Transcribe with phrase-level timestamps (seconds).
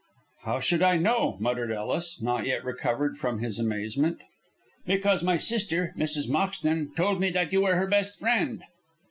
[0.45, 4.19] _""How should I know?" muttered Ellis, not yet recovered from his amazement.
[4.83, 6.27] "Because my sister, Mrs.
[6.27, 8.63] Moxton, told me that you were her best friend."